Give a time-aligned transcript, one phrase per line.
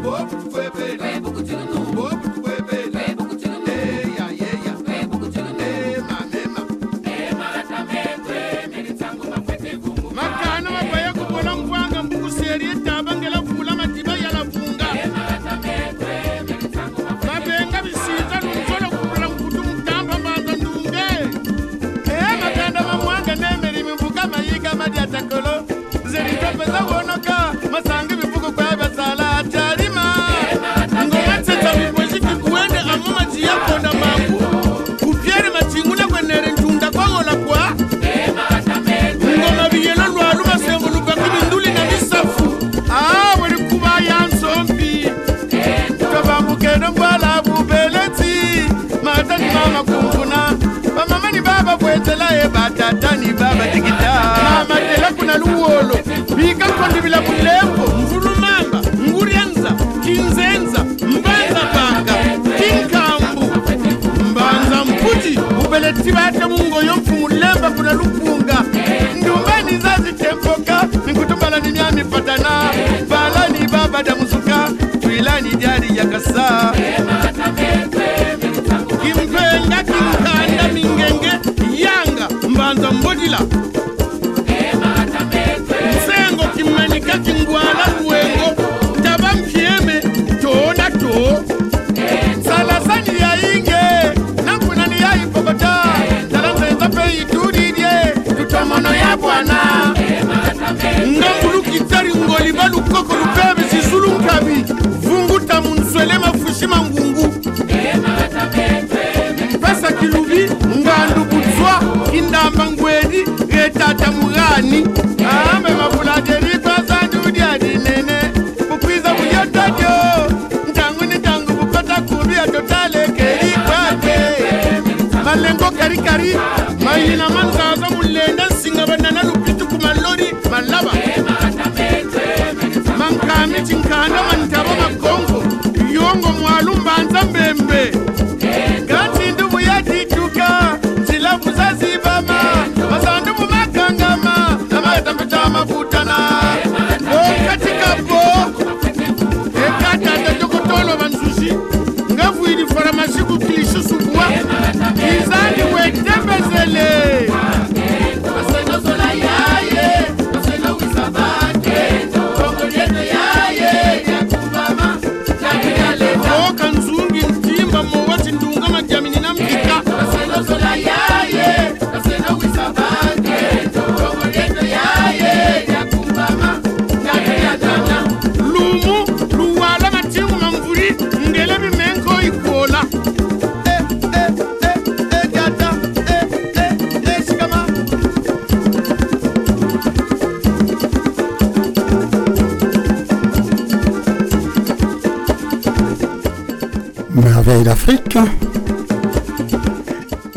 [0.00, 1.20] Bobo, foi bem,
[52.88, 54.12] satani baba tikita.
[54.44, 55.96] Namatela kuna luwolo
[56.36, 56.66] bika
[57.20, 57.20] kulembo.
[57.20, 59.70] Bulembo mvulumamba ngurianza
[60.04, 62.14] kinzenza mbanza panga
[62.58, 63.52] kinkambu
[64.30, 68.62] mbanza mputi ubeletiba mungo mungoyo mfumulemba kuna lupunga
[69.16, 69.78] ndumbani
[71.06, 72.50] nikutumbala nimyamipatana
[73.08, 74.70] bala balani baba damusuka
[75.00, 76.72] twilani jari yakasa
[83.18, 83.67] méjìlá.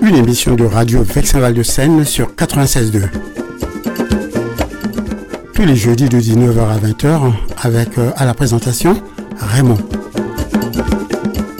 [0.02, 3.04] Une émission de radio Vexinval de Seine sur 96.2.
[5.54, 7.32] Tous les jeudis de 19h à 20h
[7.62, 9.02] avec euh, à la présentation
[9.38, 9.78] Raymond.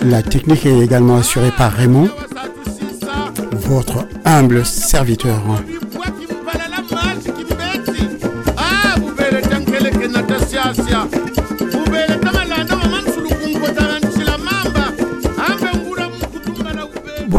[0.04, 2.10] La technique est également assurée par Raymond,
[3.54, 5.42] votre humble serviteur.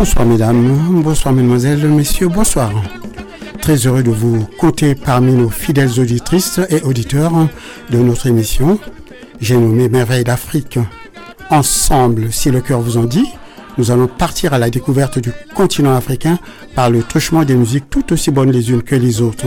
[0.03, 2.73] Bonsoir mesdames, bonsoir mesdemoiselles, messieurs, bonsoir.
[3.61, 7.31] Très heureux de vous compter parmi nos fidèles auditrices et auditeurs
[7.89, 8.81] de notre émission.
[9.41, 10.81] J'ai nommé Merveille d'Afrique.
[11.51, 13.29] Ensemble, si le cœur vous en dit,
[13.79, 16.41] nous allons partir à la découverte du continent africain
[16.75, 19.47] par le truchement des musiques tout aussi bonnes les unes que les autres.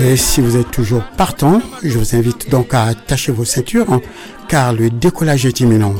[0.00, 4.00] Et si vous êtes toujours partant, je vous invite donc à attacher vos ceintures
[4.48, 5.96] car le décollage est imminent.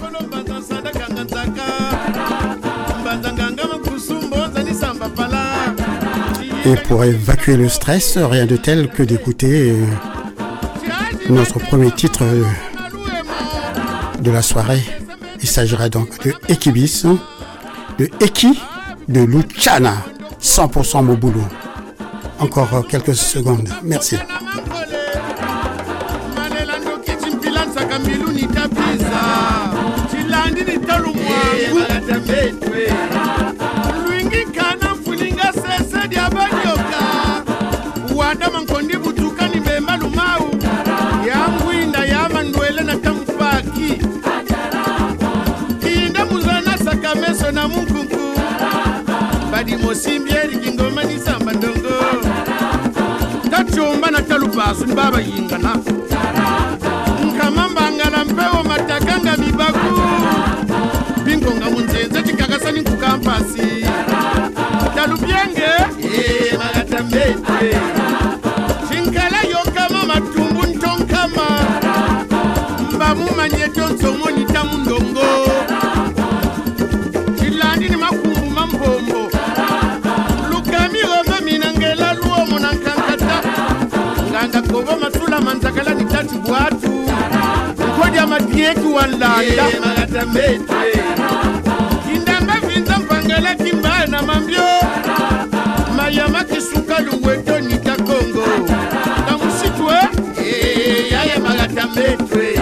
[6.65, 9.85] Et pour évacuer le stress, rien de tel que d'écouter euh,
[11.29, 12.45] notre premier titre euh,
[14.21, 14.83] de la soirée.
[15.43, 17.03] Il s'agira donc de Ekibis,
[17.99, 18.61] de Eki,
[19.09, 19.97] de Luchana,
[20.41, 21.45] 100% Moboulou.
[22.39, 23.69] Encore euh, quelques secondes.
[23.83, 24.17] Merci.
[49.63, 51.95] kadima osimbi eliki ngoma nisamba ndongo.
[53.51, 55.77] Tacumba na talupasu ni babayingana
[57.27, 60.01] nkama mbangala mpewo mataka nga bibaku
[61.25, 63.87] bingonga munzenze cikakasani nkukampasi
[64.95, 65.71] talubyenge.
[66.03, 67.37] Eh, Magatambe
[84.73, 86.91] ngoba masula manzakala ni tatu bwatu
[88.01, 89.65] kodya madiyetu walanda
[92.07, 94.65] kindamba vinza mpangala kimbaya na mambyo
[95.97, 98.47] mayama kisuka luweto nika kongo
[99.27, 99.95] na musitwe
[101.13, 102.61] yayamagatambetwe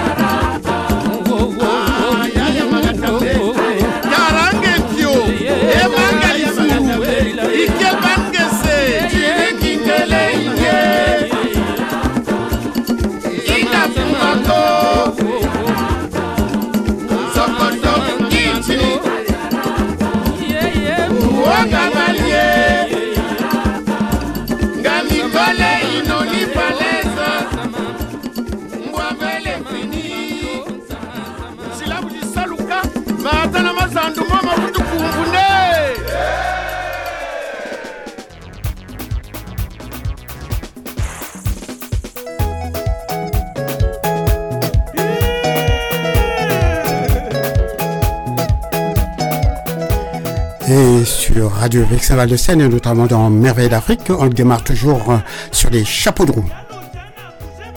[51.49, 55.19] Radio Vexin Val de Seine, notamment dans Merveille d'Afrique, on démarre toujours euh,
[55.53, 56.45] sur les chapeaux de roue.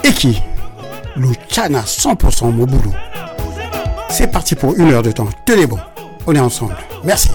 [0.04, 0.42] Et qui
[1.16, 2.94] Luciana 100% mon boulot.
[4.10, 5.30] C'est parti pour une heure de temps.
[5.46, 5.80] Tenez bon,
[6.28, 6.76] on est ensemble.
[7.04, 7.30] Merci.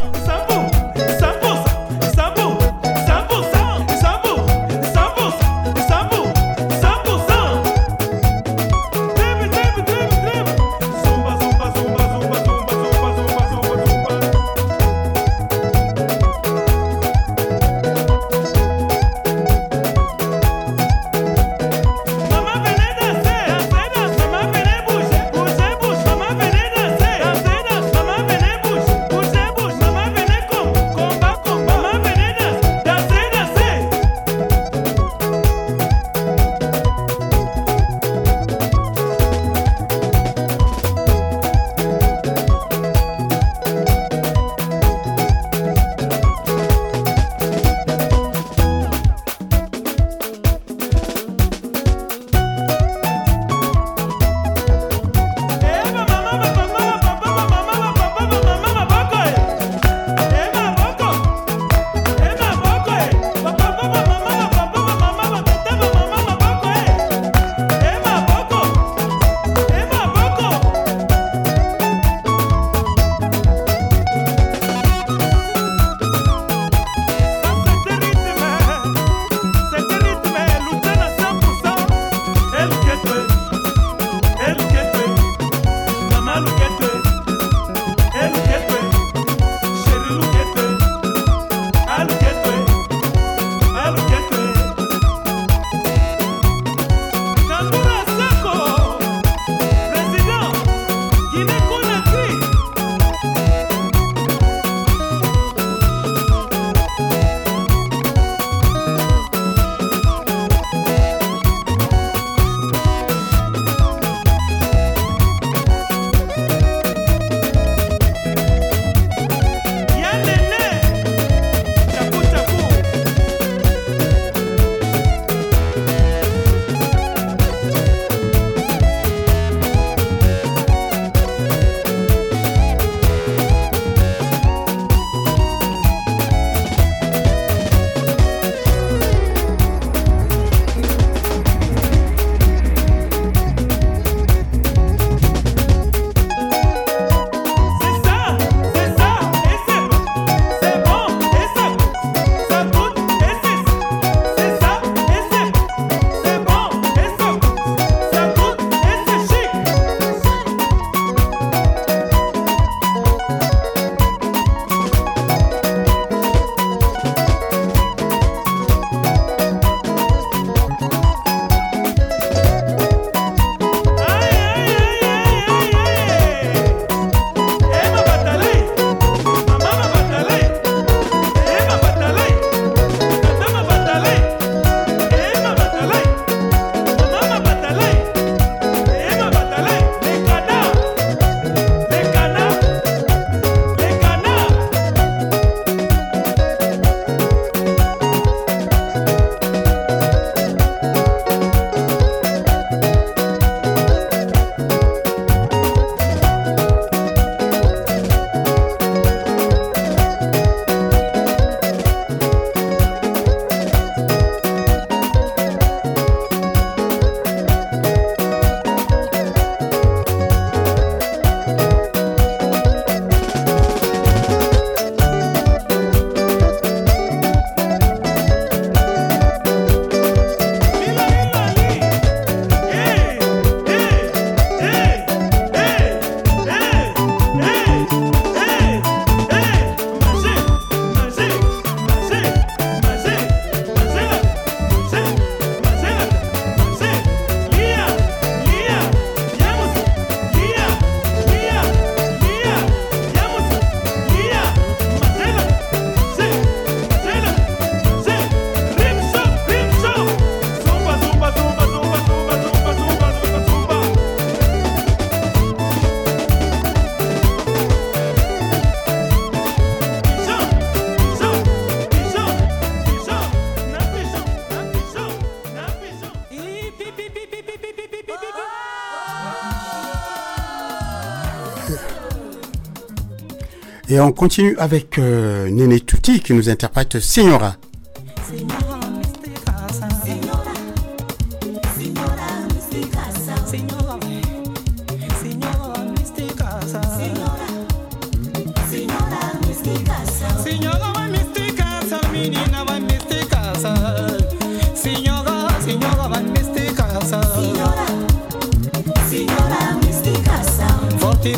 [283.98, 287.56] Et on continue avec euh, Néné qui nous interprète Signora.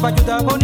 [0.01, 0.60] Vai ajudar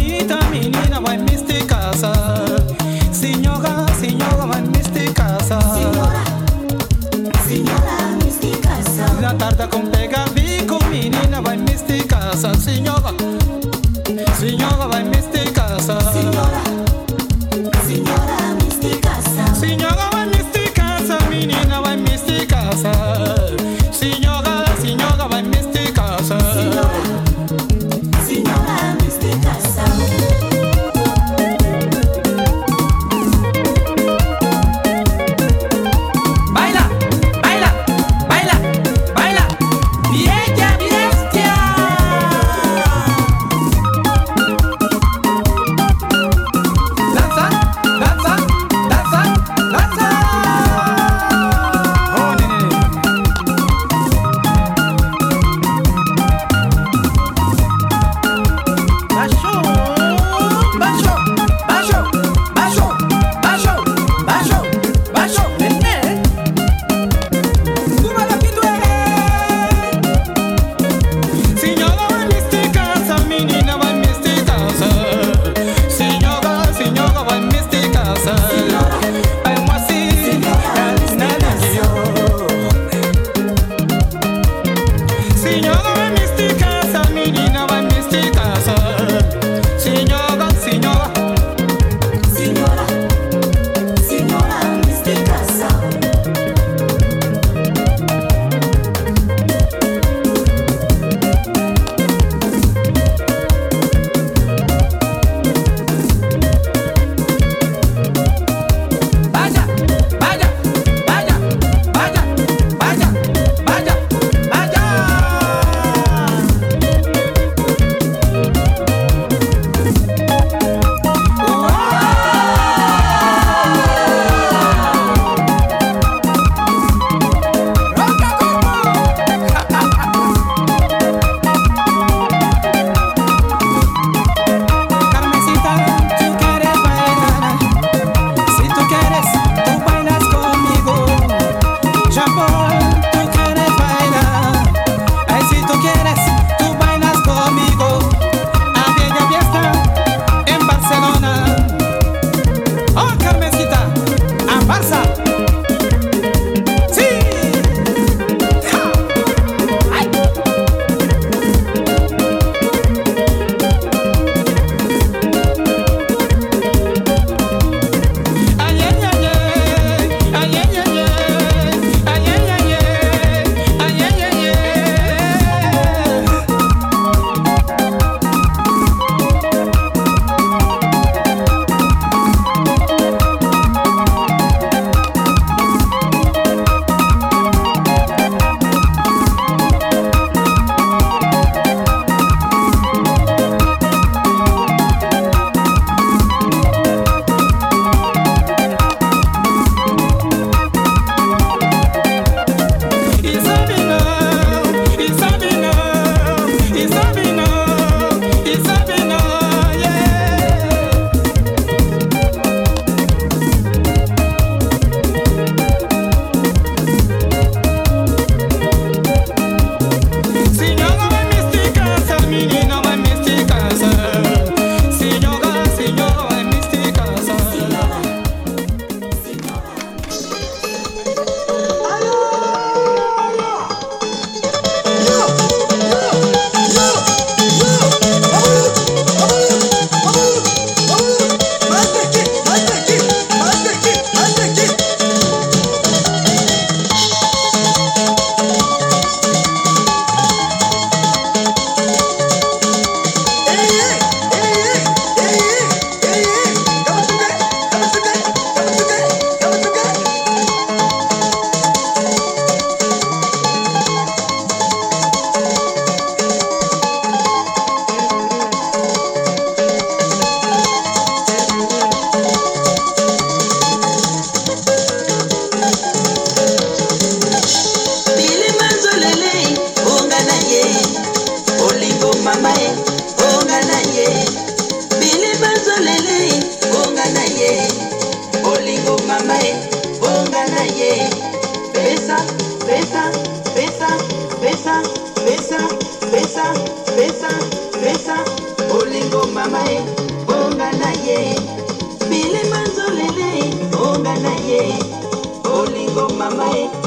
[306.17, 306.86] mama, eh.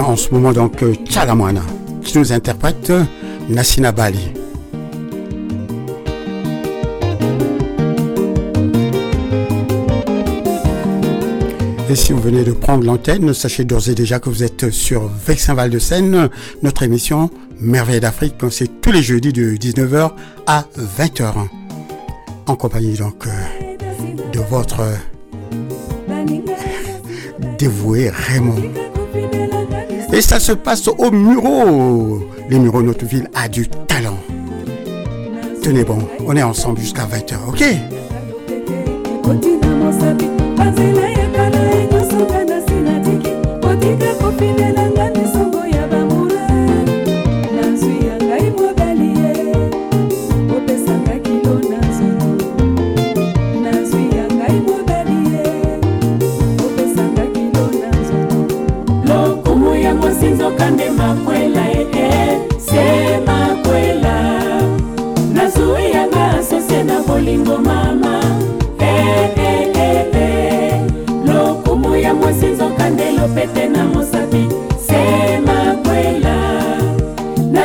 [0.00, 1.62] En ce moment donc euh, Chalamwana
[2.02, 3.04] qui nous interprète euh,
[3.48, 4.32] Nassina Bali.
[11.88, 15.08] Et si vous venez de prendre l'antenne, sachez d'ores et déjà que vous êtes sur
[15.26, 16.28] Vexin Val de Seine,
[16.62, 17.30] notre émission
[17.60, 20.10] Merveille d'Afrique, c'est tous les jeudis de 19h
[20.48, 20.64] à
[20.98, 21.34] 20h.
[22.46, 23.30] En compagnie donc euh,
[24.32, 24.82] de votre
[27.58, 28.83] dévoué Raymond.
[30.14, 32.20] Et ça se passe au Muro.
[32.48, 34.18] Les Mureaux, notre ville, a du talent.
[35.60, 37.64] Tenez bon, on est ensemble jusqu'à 20h, ok?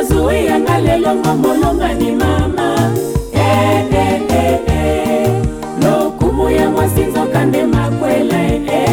[0.10, 2.92] Nazuiyanga lelo ngomolongani mama
[3.34, 5.44] Eh, eh, eh, eh.
[5.84, 8.89] lokumu ya mwasi nzoka nde makwela eh, se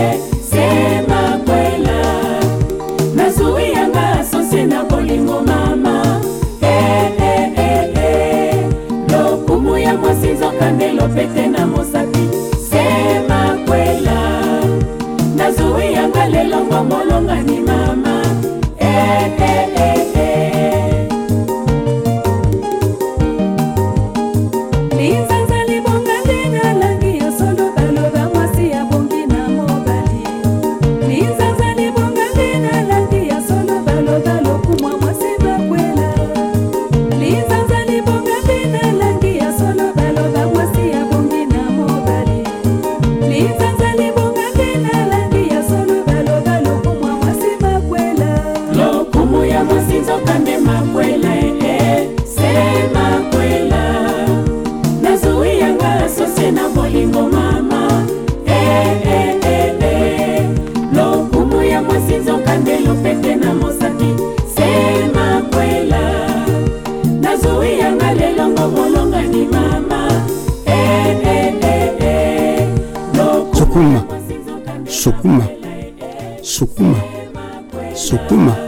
[78.29, 78.66] 不嘛。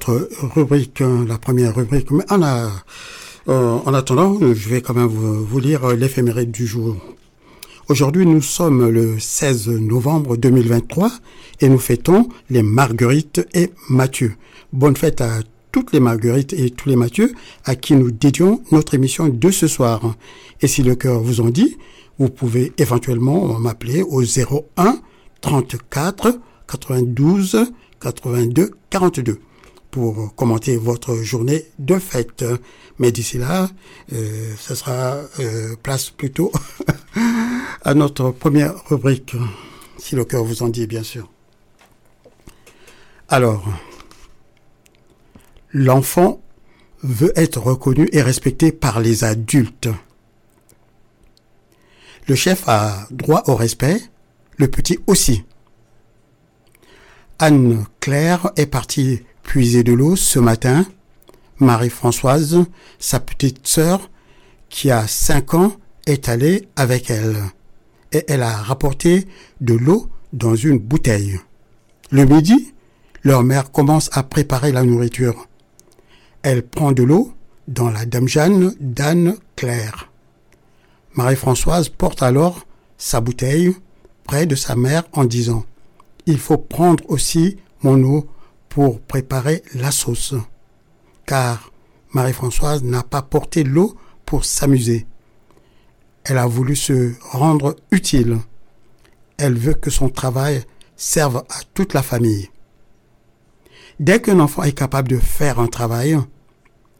[0.00, 2.10] Notre rubrique, euh, la première rubrique.
[2.10, 2.68] Mais euh,
[3.48, 6.96] en attendant, je vais quand même vous, vous lire euh, l'éphéméride du jour.
[7.88, 11.10] Aujourd'hui, nous sommes le 16 novembre 2023
[11.60, 14.36] et nous fêtons les Marguerites et Mathieu.
[14.72, 17.32] Bonne fête à toutes les Marguerites et tous les Mathieu
[17.64, 20.14] à qui nous dédions notre émission de ce soir.
[20.62, 21.76] Et si le cœur vous en dit,
[22.18, 24.98] vous pouvez éventuellement m'appeler au 01
[25.42, 27.66] 34 92
[28.00, 29.40] 82 42
[29.90, 32.44] pour commenter votre journée de fête.
[32.98, 33.68] Mais d'ici là,
[34.12, 36.52] euh, ce sera euh, place plutôt
[37.82, 39.34] à notre première rubrique,
[39.98, 41.30] si le cœur vous en dit, bien sûr.
[43.28, 43.64] Alors,
[45.72, 46.40] l'enfant
[47.02, 49.88] veut être reconnu et respecté par les adultes.
[52.26, 54.00] Le chef a droit au respect,
[54.56, 55.44] le petit aussi.
[57.38, 60.86] Anne-Claire est partie puiser de l'eau ce matin.
[61.58, 62.64] Marie-Françoise,
[62.98, 64.10] sa petite sœur,
[64.68, 65.72] qui a 5 ans,
[66.06, 67.36] est allée avec elle.
[68.12, 69.26] Et elle a rapporté
[69.60, 71.38] de l'eau dans une bouteille.
[72.10, 72.72] Le midi,
[73.22, 75.46] leur mère commence à préparer la nourriture.
[76.42, 77.32] Elle prend de l'eau
[77.68, 80.10] dans la dame Jeanne d'Anne Claire.
[81.14, 83.74] Marie-Françoise porte alors sa bouteille
[84.24, 85.64] près de sa mère en disant
[86.26, 88.28] Il faut prendre aussi mon eau
[88.70, 90.34] pour préparer la sauce.
[91.26, 91.70] Car
[92.14, 95.06] Marie-Françoise n'a pas porté l'eau pour s'amuser.
[96.24, 98.38] Elle a voulu se rendre utile.
[99.36, 100.62] Elle veut que son travail
[100.96, 102.48] servent à toute la famille.
[103.98, 106.18] Dès qu'un enfant est capable de faire un travail,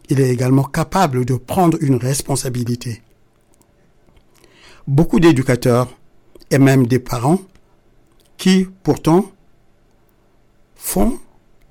[0.09, 3.03] il est également capable de prendre une responsabilité.
[4.87, 5.89] Beaucoup d'éducateurs
[6.51, 7.41] et même des parents
[8.37, 9.31] qui pourtant
[10.75, 11.21] font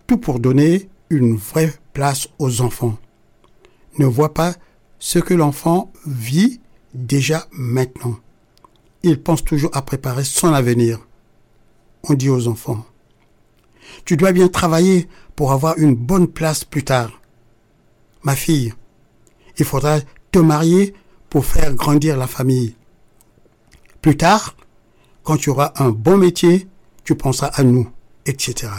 [0.09, 2.97] tout pour donner une vraie place aux enfants
[3.99, 4.55] ne voient pas
[4.97, 6.61] ce que l'enfant vit
[6.95, 8.17] déjà maintenant.
[9.03, 10.97] Il pense toujours à préparer son avenir.
[12.05, 12.83] On dit aux enfants,
[14.03, 17.21] tu dois bien travailler pour avoir une bonne place plus tard.
[18.23, 18.73] Ma fille,
[19.59, 19.99] il faudra
[20.31, 20.95] te marier
[21.29, 22.75] pour faire grandir la famille.
[24.01, 24.55] Plus tard,
[25.21, 26.67] quand tu auras un bon métier,
[27.03, 27.87] tu penseras à nous,
[28.25, 28.69] etc.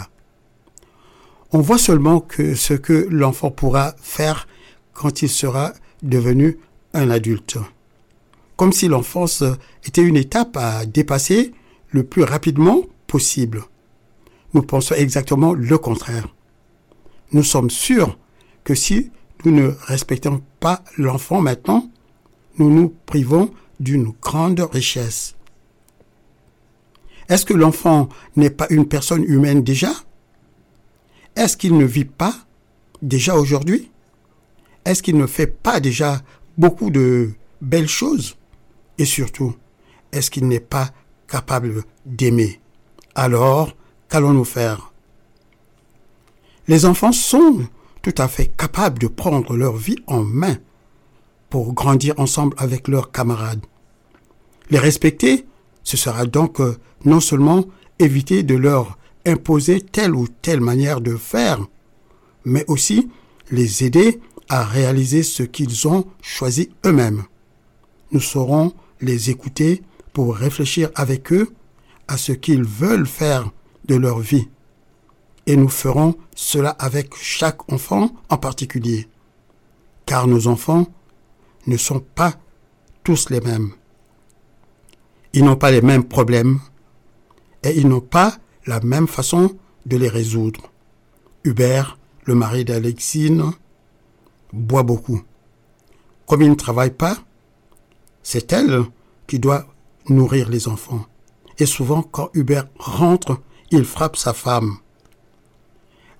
[1.53, 4.47] On voit seulement que ce que l'enfant pourra faire
[4.93, 6.57] quand il sera devenu
[6.93, 7.57] un adulte.
[8.55, 9.43] Comme si l'enfance
[9.85, 11.51] était une étape à dépasser
[11.89, 13.63] le plus rapidement possible.
[14.53, 16.27] Nous pensons exactement le contraire.
[17.33, 18.17] Nous sommes sûrs
[18.63, 19.11] que si
[19.43, 21.89] nous ne respectons pas l'enfant maintenant,
[22.59, 25.35] nous nous privons d'une grande richesse.
[27.27, 29.91] Est-ce que l'enfant n'est pas une personne humaine déjà?
[31.41, 32.35] Est-ce qu'il ne vit pas
[33.01, 33.89] déjà aujourd'hui?
[34.85, 36.21] Est-ce qu'il ne fait pas déjà
[36.55, 38.37] beaucoup de belles choses?
[38.99, 39.55] Et surtout,
[40.11, 40.91] est-ce qu'il n'est pas
[41.27, 42.61] capable d'aimer?
[43.15, 43.75] Alors,
[44.07, 44.93] qu'allons-nous faire?
[46.67, 47.65] Les enfants sont
[48.03, 50.57] tout à fait capables de prendre leur vie en main
[51.49, 53.65] pour grandir ensemble avec leurs camarades.
[54.69, 55.47] Les respecter,
[55.81, 57.65] ce sera donc euh, non seulement
[57.97, 61.59] éviter de leur imposer telle ou telle manière de faire,
[62.45, 63.09] mais aussi
[63.51, 67.23] les aider à réaliser ce qu'ils ont choisi eux-mêmes.
[68.11, 69.81] Nous saurons les écouter
[70.13, 71.53] pour réfléchir avec eux
[72.07, 73.49] à ce qu'ils veulent faire
[73.85, 74.49] de leur vie.
[75.47, 79.07] Et nous ferons cela avec chaque enfant en particulier.
[80.05, 80.87] Car nos enfants
[81.67, 82.33] ne sont pas
[83.03, 83.71] tous les mêmes.
[85.33, 86.59] Ils n'ont pas les mêmes problèmes
[87.63, 90.71] et ils n'ont pas la même façon de les résoudre.
[91.43, 93.51] Hubert, le mari d'Alexine,
[94.53, 95.21] boit beaucoup.
[96.27, 97.17] Comme il ne travaille pas,
[98.23, 98.83] c'est elle
[99.27, 99.65] qui doit
[100.09, 101.05] nourrir les enfants.
[101.57, 104.77] Et souvent, quand Hubert rentre, il frappe sa femme.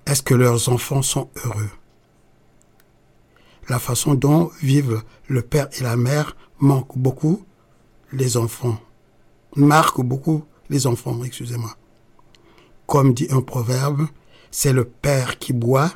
[0.06, 1.70] Est-ce que leurs enfants sont heureux?
[3.70, 7.46] La façon dont vivent le père et la mère manque beaucoup
[8.12, 8.80] les enfants.
[9.56, 11.76] Marque beaucoup les enfants, excusez-moi.
[12.92, 14.06] Comme dit un proverbe,
[14.52, 15.94] c'est le père qui boit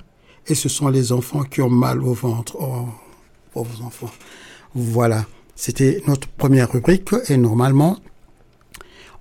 [0.47, 2.55] et ce sont les enfants qui ont mal au ventre.
[2.57, 2.87] Oh,
[3.51, 4.09] pauvres enfants.
[4.73, 5.25] Voilà,
[5.57, 7.97] c'était notre première rubrique et normalement,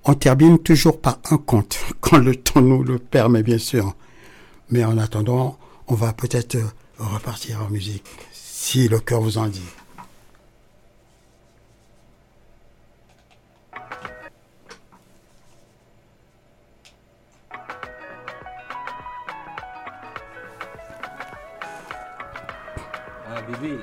[0.05, 3.93] on termine toujours par un conte, quand le temps nous le permet, bien sûr.
[4.69, 5.57] Mais en attendant,
[5.87, 6.57] on va peut-être
[6.97, 9.69] repartir en musique, si le cœur vous en dit.
[23.51, 23.79] Bébé,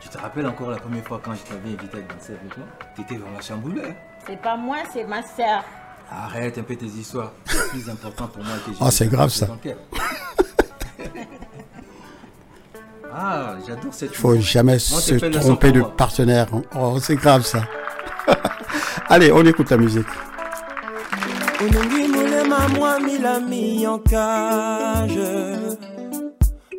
[0.00, 2.66] tu te rappelles encore la première fois quand je t'avais invité à danser avec moi?
[2.96, 3.94] T'étais dans la chamboule, hein
[4.26, 5.64] C'est pas moi, c'est ma sœur.
[6.10, 7.32] Arrête un peu tes histoires.
[7.44, 9.46] C'est plus important pour moi que Ah, c'est grave, ça.
[13.12, 16.46] Ah, j'adore cette Il faut jamais se tromper de partenaire.
[16.76, 17.62] Oh, c'est grave ça.
[19.08, 20.06] Allez, on écoute la musique.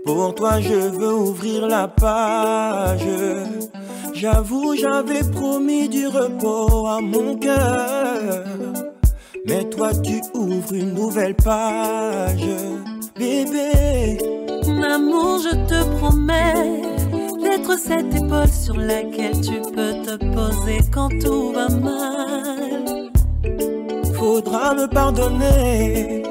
[0.05, 3.07] Pour toi je veux ouvrir la page.
[4.13, 8.43] J'avoue j'avais promis du repos à mon cœur.
[9.45, 12.47] Mais toi tu ouvres une nouvelle page.
[13.17, 14.17] Bébé
[14.67, 16.81] L'amour, je te promets
[17.41, 23.11] d'être cette épaule sur laquelle tu peux te poser quand tout va mal.
[24.13, 26.23] faudra me pardonner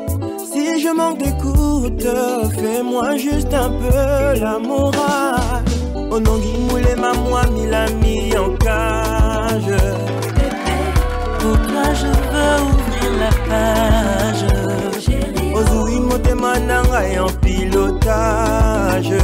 [0.60, 2.06] Si je manque d'écoute
[2.54, 5.64] Fais-moi juste un peu la morale.
[6.10, 9.74] Onongi moulema moi milami en cage.
[11.38, 14.44] Pour toi, je veux ouvrir la page.
[16.10, 19.14] Motema na ngai en pilotage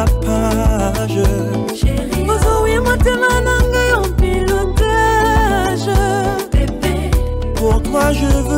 [0.00, 1.26] la page.
[2.32, 5.90] Ozowi motema na ngai en pilotage
[7.54, 8.49] pourquoi je veux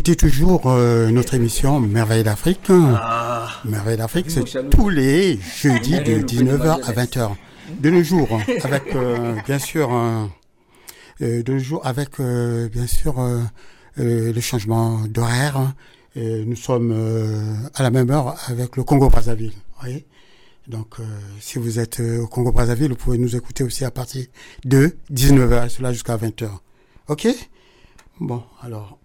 [0.00, 2.70] écoutez toujours euh, notre émission Merveille d'Afrique.
[3.66, 7.20] Merveille d'Afrique, c'est tous les jeudis de 19h à 20h.
[7.20, 8.96] Hein, euh, euh, de nos jours, avec
[9.44, 9.90] bien sûr,
[11.20, 13.16] de nos jours avec bien sûr
[13.98, 15.58] le changement d'horaire.
[15.58, 15.74] Hein.
[16.16, 16.94] nous sommes
[17.74, 19.52] à la même heure avec le Congo Brazzaville.
[20.66, 20.96] Donc,
[21.40, 24.24] si vous êtes au Congo-Brazzaville, vous pouvez nous écouter aussi à partir
[24.64, 26.48] de 19h, cela jusqu'à 20h.
[27.08, 27.28] OK?
[28.20, 28.99] Bon, alors,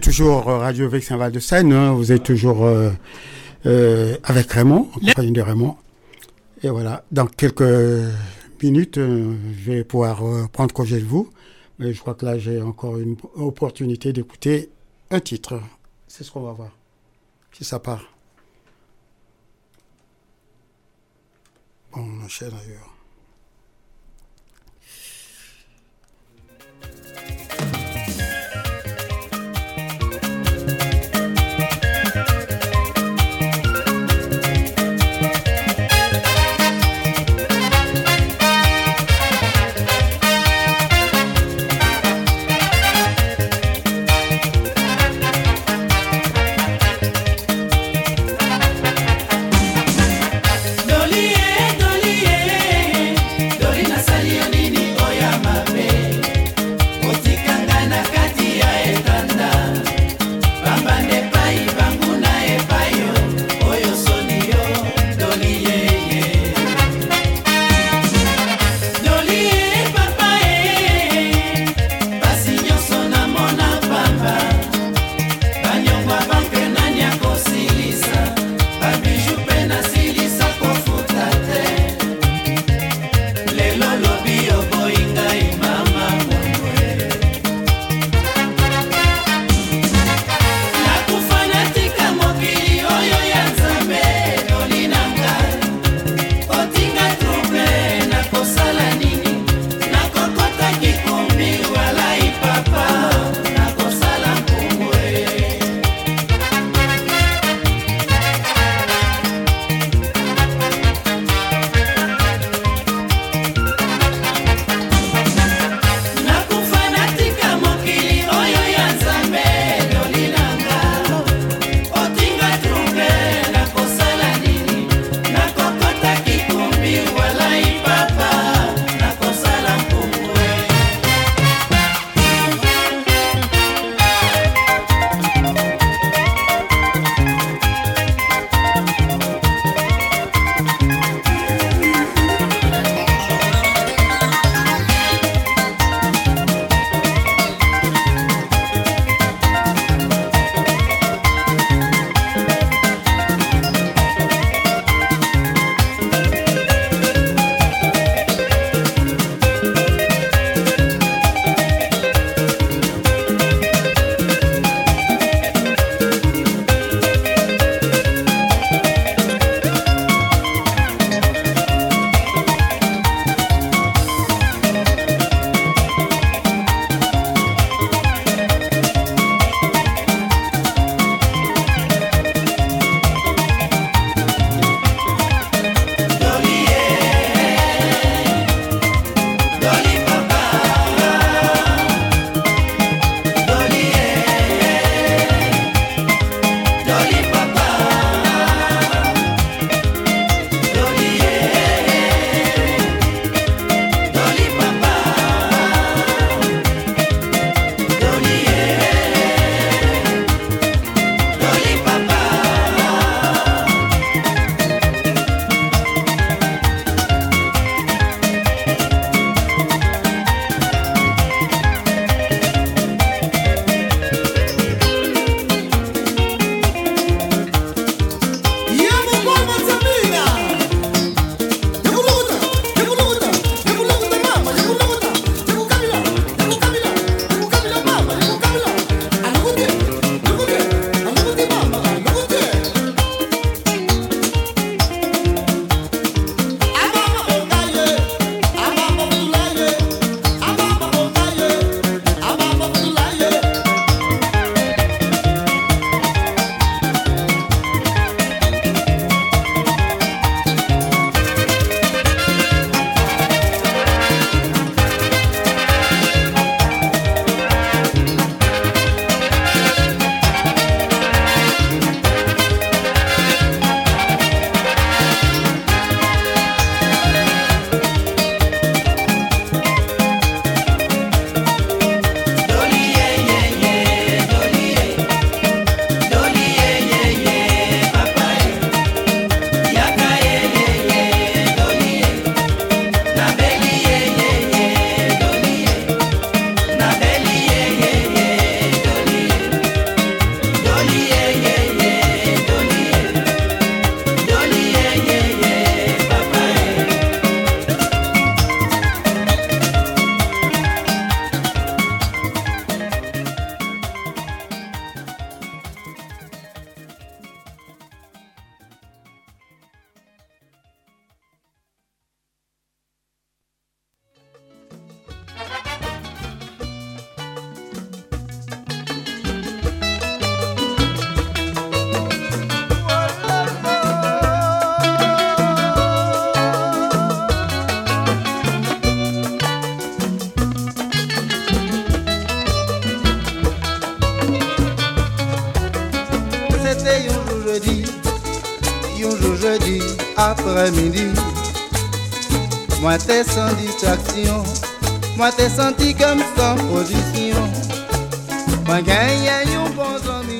[0.00, 1.72] toujours euh, Radio Vexin Val de Seine.
[1.72, 2.90] hein, vous êtes toujours euh,
[3.66, 5.76] euh, avec Raymond, en compagnie de Raymond.
[6.62, 7.62] Et voilà, dans quelques
[8.62, 11.30] minutes, je vais pouvoir prendre congé de vous.
[11.78, 14.70] Mais je crois que là, j'ai encore une opportunité d'écouter
[15.10, 15.60] un titre.
[16.08, 16.70] C'est ce qu'on va voir.
[17.52, 18.04] Si ça part.
[21.92, 22.97] Bon, on enchaîne ailleurs.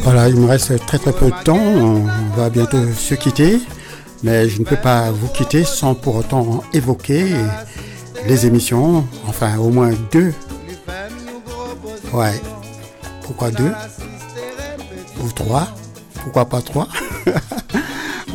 [0.02, 1.56] Voilà, il me reste très très peu de temps.
[1.56, 2.04] On
[2.36, 3.60] va bientôt se quitter.
[4.24, 7.32] Mais je ne peux pas vous quitter sans pour autant évoquer
[8.26, 9.06] les émissions.
[9.28, 10.34] Enfin, au moins deux.
[12.12, 12.40] Ouais.
[13.22, 13.72] Pourquoi deux?
[15.22, 15.68] Ou trois?
[16.24, 16.88] Pourquoi pas trois?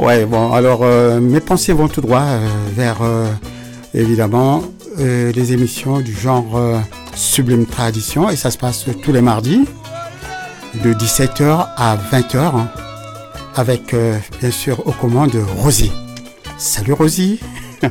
[0.03, 2.45] Ouais, bon, alors euh, mes pensées vont tout droit euh,
[2.75, 3.25] vers, euh,
[3.93, 4.61] évidemment,
[4.97, 6.59] les émissions du genre
[7.15, 8.29] Sublime Tradition.
[8.29, 9.65] Et ça se passe tous les mardis,
[10.83, 12.67] de 17h à 20h, hein,
[13.55, 13.95] avec,
[14.39, 15.91] bien sûr, aux commandes Rosie.
[16.57, 17.39] Salut Rosie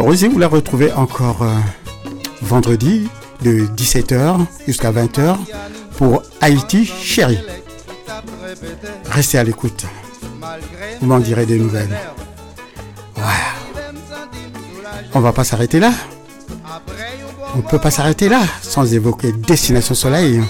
[0.00, 1.46] Rosie, vous la retrouvez encore
[2.42, 3.06] vendredi,
[3.42, 5.36] de 17h jusqu'à 20h,
[5.98, 7.38] pour Haïti Chérie.
[9.10, 9.84] Restez à l'écoute.
[11.00, 11.96] Vous m'en direz des nouvelles.
[13.16, 13.22] Ouais.
[15.14, 15.92] On va pas s'arrêter là.
[17.56, 20.40] On peut pas s'arrêter là sans évoquer Destination Soleil.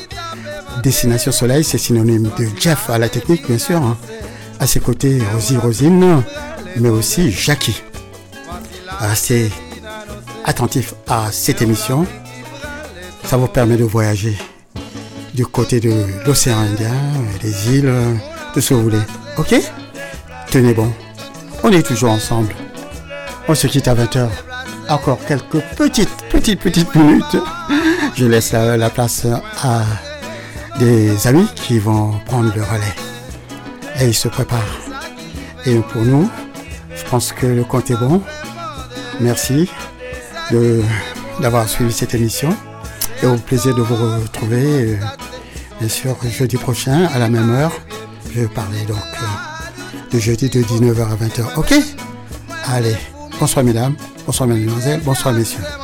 [0.83, 3.77] Destination Soleil, c'est synonyme de Jeff à la technique, bien sûr.
[3.83, 3.97] hein.
[4.59, 6.23] À ses côtés, Rosie Rosine,
[6.77, 7.83] mais aussi Jackie.
[8.99, 9.51] Restez
[10.45, 12.07] attentifs à cette émission.
[13.25, 14.37] Ça vous permet de voyager
[15.33, 15.93] du côté de
[16.27, 16.93] l'océan Indien,
[17.43, 17.95] les îles,
[18.53, 19.01] tout ce que vous voulez.
[19.39, 19.55] Ok?
[20.51, 20.93] Tenez bon.
[21.63, 22.53] On est toujours ensemble.
[23.47, 24.29] On se quitte à 20h.
[24.89, 27.37] Encore quelques petites, petites, petites minutes.
[28.17, 29.27] Je laisse la, la place
[29.63, 29.83] à
[30.81, 32.97] des amis qui vont prendre le relais.
[34.01, 34.81] Et ils se préparent.
[35.67, 36.29] Et pour nous,
[36.97, 38.21] je pense que le compte est bon.
[39.21, 39.71] Merci
[41.41, 42.57] d'avoir suivi cette émission.
[43.23, 44.97] Et au plaisir de vous retrouver, euh,
[45.79, 47.73] bien sûr, jeudi prochain à la même heure.
[48.33, 49.50] Je vais parler donc euh,
[50.13, 51.59] de jeudi de 19h à 20h.
[51.59, 51.75] Ok?
[52.67, 52.97] Allez,
[53.39, 53.95] bonsoir mesdames,
[54.27, 55.80] bonsoir mesdemoiselles, bonsoir messieurs.